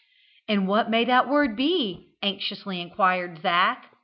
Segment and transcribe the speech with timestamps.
[0.47, 3.85] "And what may that word be?" anxiously inquired Zac.